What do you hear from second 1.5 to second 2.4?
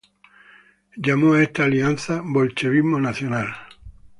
alianza